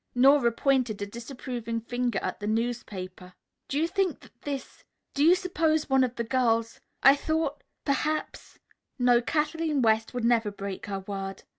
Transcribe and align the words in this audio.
Nora 0.15 0.51
pointed 0.51 0.99
a 1.03 1.05
disapproving 1.05 1.79
finger 1.81 2.17
at 2.23 2.39
the 2.39 2.47
newspaper. 2.47 3.35
"Do 3.67 3.77
you 3.77 3.87
that 3.87 4.31
is 4.47 4.83
do 5.13 5.23
you 5.23 5.35
suppose 5.35 5.91
one 5.91 6.03
of 6.03 6.15
the 6.15 6.23
girls 6.23 6.81
I 7.03 7.15
thought 7.15 7.63
perhaps" 7.85 8.57
"No, 8.97 9.21
Kathleen 9.21 9.83
West 9.83 10.11
would 10.15 10.25
never 10.25 10.49
break 10.49 10.87
her 10.87 11.01
word." 11.01 11.43